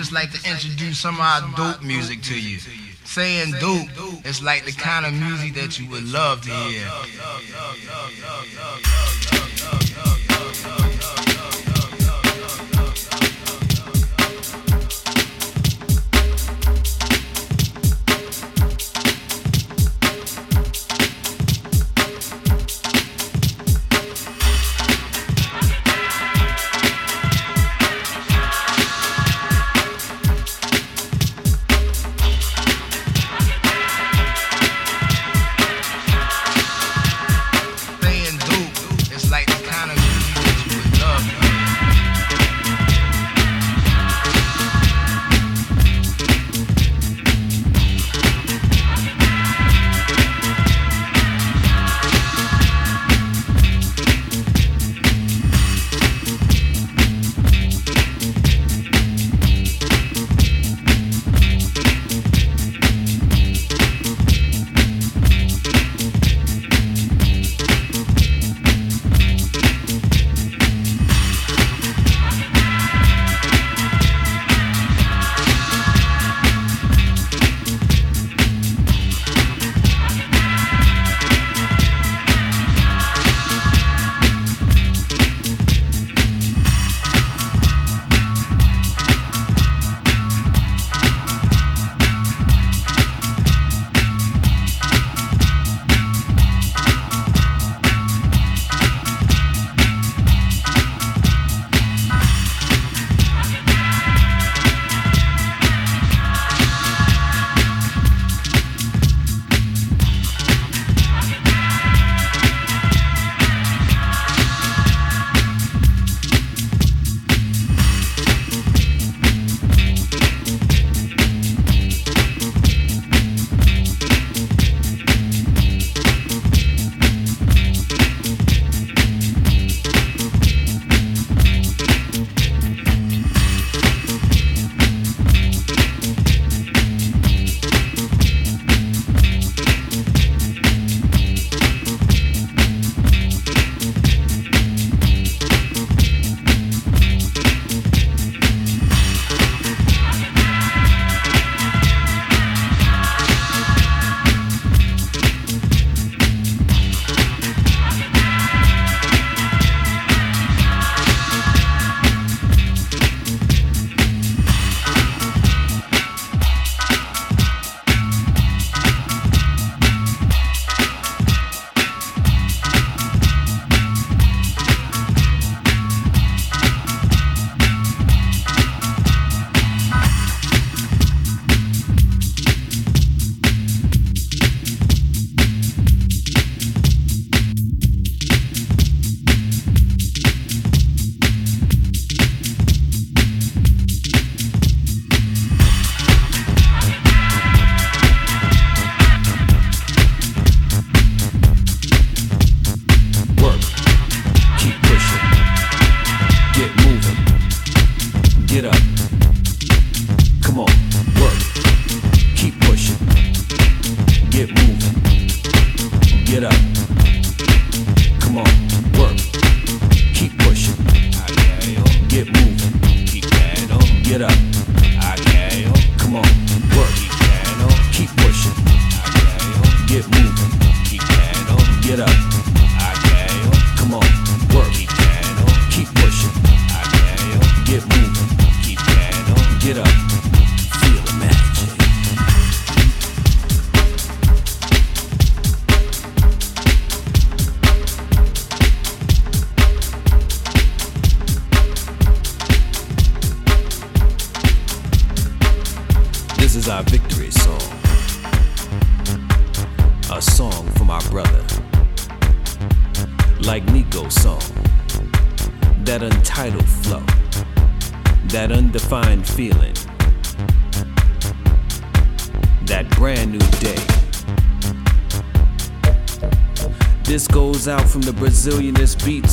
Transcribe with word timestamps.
just 0.00 0.12
like 0.12 0.32
to 0.32 0.50
introduce 0.50 0.98
some 0.98 1.16
of 1.16 1.20
our 1.20 1.42
dope 1.56 1.82
music 1.82 2.22
to 2.22 2.32
you. 2.32 2.58
Saying 3.04 3.52
dope 3.60 4.24
is 4.24 4.42
like 4.42 4.64
the 4.64 4.72
kind 4.72 5.04
of 5.04 5.12
music 5.12 5.52
that 5.56 5.78
you 5.78 5.90
would 5.90 6.04
love 6.04 6.40
to 6.40 6.50
hear. 6.50 6.88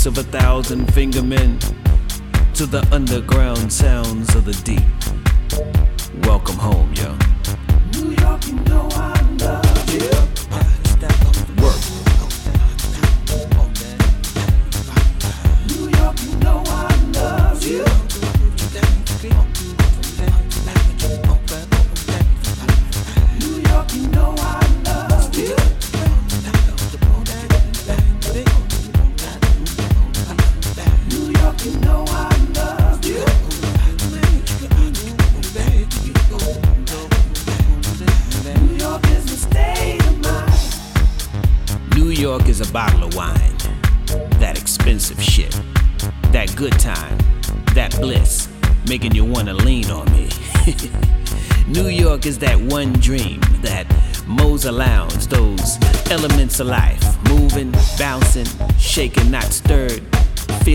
of 0.06 0.18
a 0.18 0.24
thousand 0.24 0.86
fingermen 0.94 1.58
to 2.54 2.66
the 2.66 2.88
underground 2.92 3.72
sounds 3.72 4.36
of 4.36 4.46
the 4.46 4.54
deep. 4.64 4.97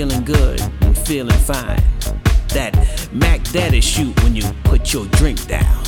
feeling 0.08 0.24
good 0.24 0.60
and 0.80 0.98
feeling 0.98 1.38
fine. 1.38 1.80
That 2.48 3.08
Mac 3.12 3.40
Daddy 3.52 3.80
shoot 3.80 4.20
when 4.24 4.34
you 4.34 4.42
put 4.64 4.92
your 4.92 5.06
drink 5.06 5.46
down. 5.46 5.84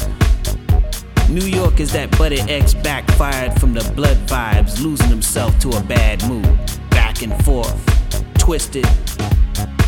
New 1.28 1.44
York 1.44 1.80
is 1.80 1.92
that 1.94 2.16
Buddy 2.16 2.38
X 2.42 2.74
backfired 2.74 3.58
from 3.58 3.74
the 3.74 3.82
blood 3.96 4.16
vibes, 4.28 4.80
losing 4.80 5.08
himself 5.08 5.58
to 5.58 5.70
a 5.70 5.82
bad 5.82 6.22
mood. 6.28 6.44
Back 6.90 7.22
and 7.22 7.34
forth, 7.44 7.74
twisted, 8.38 8.86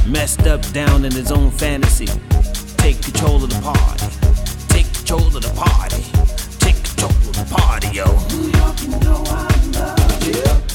messed 0.08 0.48
up 0.48 0.60
down 0.72 1.04
in 1.04 1.12
his 1.12 1.30
own 1.30 1.52
fantasy. 1.52 2.08
Take 2.78 3.00
control 3.02 3.44
of 3.44 3.50
the 3.50 3.60
party. 3.62 4.08
Take 4.66 4.92
control 4.92 5.24
of 5.24 5.34
the 5.34 5.52
party. 5.54 6.02
Take 6.58 6.82
control 6.82 7.12
of 7.12 7.36
the 7.36 7.54
party, 7.54 7.88
yo. 7.94 8.06
New 8.34 8.50
York, 8.58 8.82
you 8.82 8.88
know 9.06 9.22
I 9.28 9.46
love 9.70 10.26
you. 10.26 10.65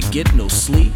can't 0.00 0.12
get 0.12 0.34
no 0.34 0.48
sleep. 0.48 0.92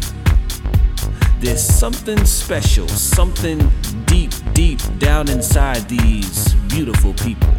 There's 1.39 1.61
something 1.61 2.23
special, 2.25 2.87
something 2.87 3.59
deep, 4.05 4.31
deep 4.53 4.79
down 4.99 5.29
inside 5.29 5.89
these 5.89 6.53
beautiful 6.69 7.13
people, 7.15 7.53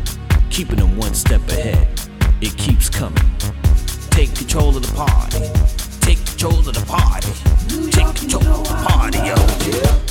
keeping 0.50 0.76
them 0.76 0.96
one 0.96 1.14
step 1.14 1.46
ahead. 1.48 1.88
It 2.40 2.56
keeps 2.56 2.88
coming. 2.88 3.30
Take 4.10 4.34
control 4.34 4.76
of 4.76 4.86
the 4.86 4.94
party. 4.94 5.40
Take 6.00 6.24
control 6.24 6.60
of 6.60 6.74
the 6.74 6.84
party. 6.86 7.32
Take 7.90 8.14
control 8.14 8.60
of 8.60 8.68
the 8.68 8.74
party, 8.74 9.18
yo. 9.18 10.03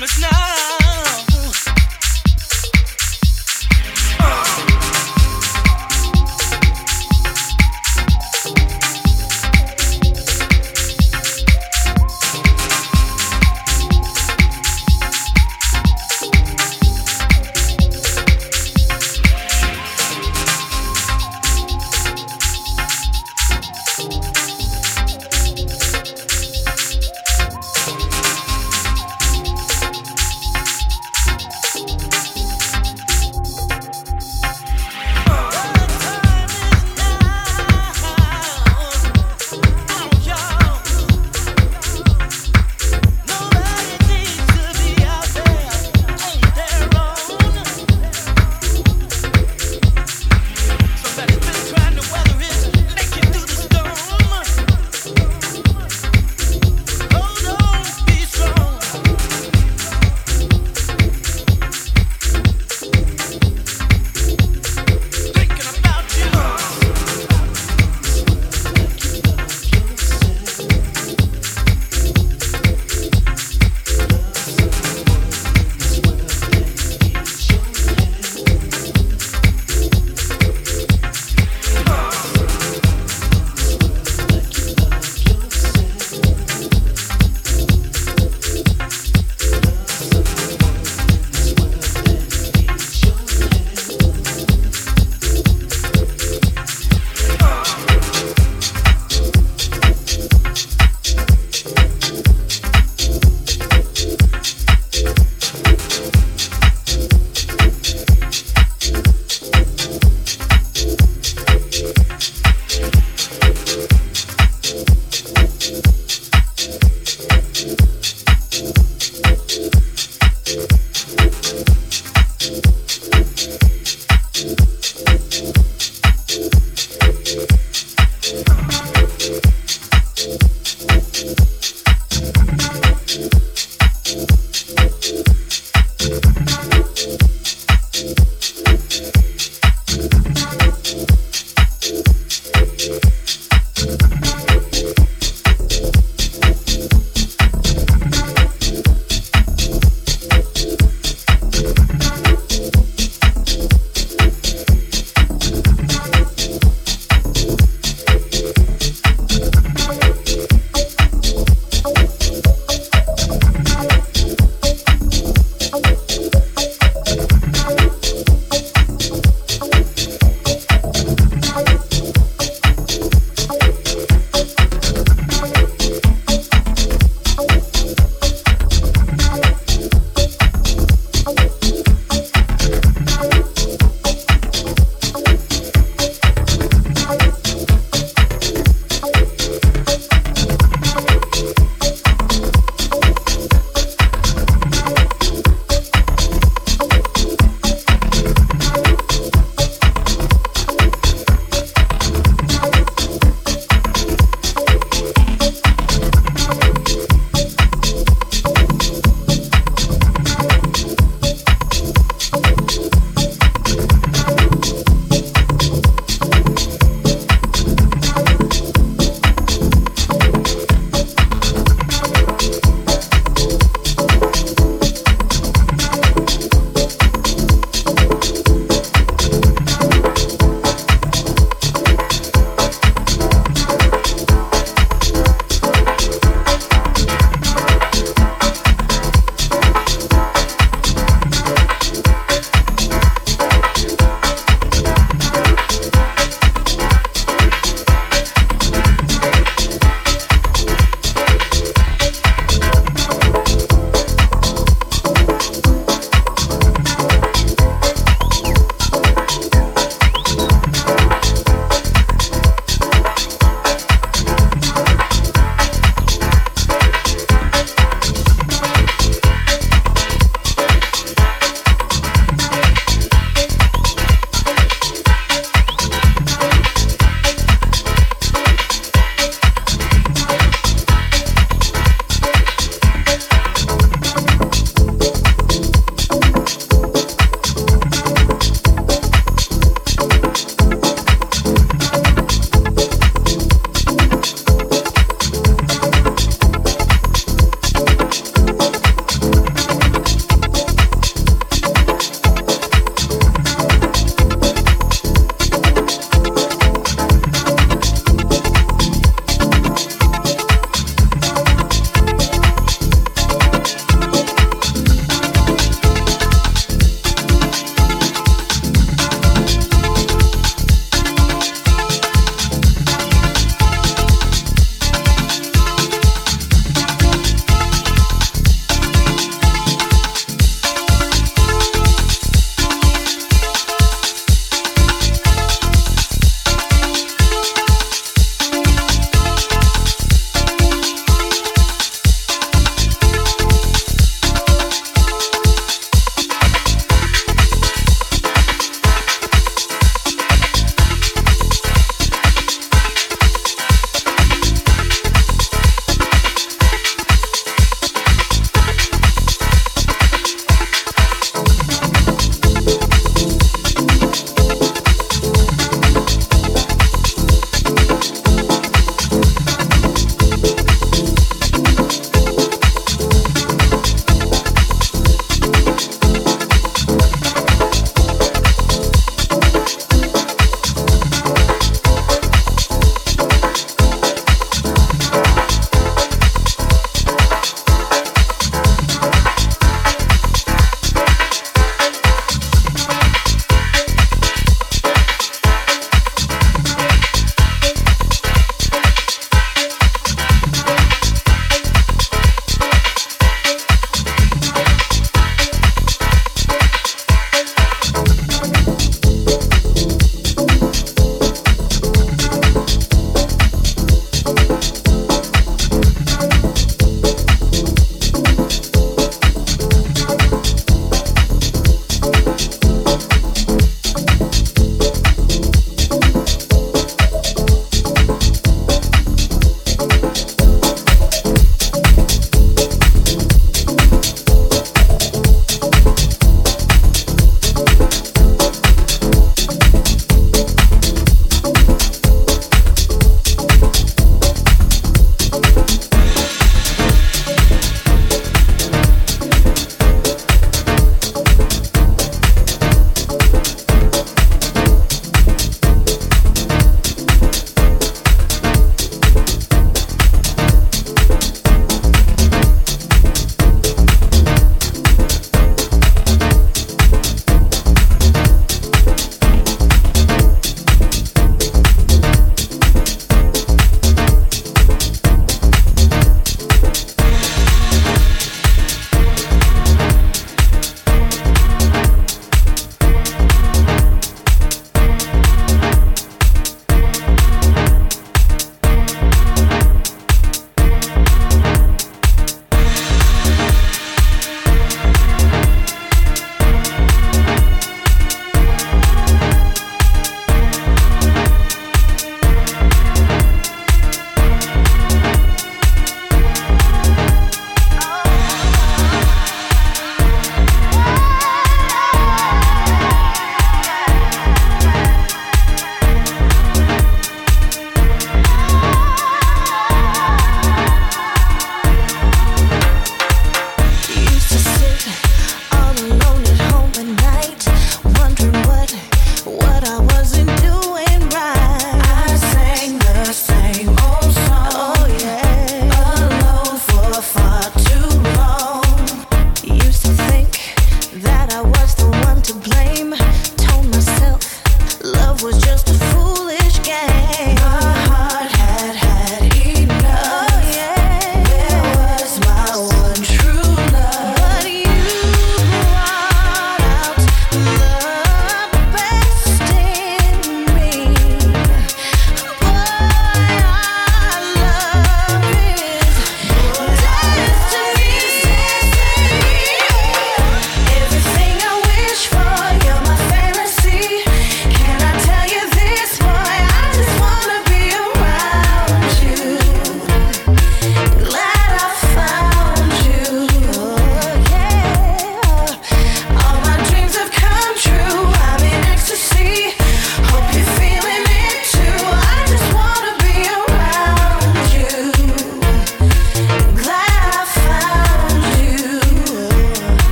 promise 0.00 0.18
not. 0.18 0.49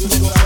Tú 0.00 0.39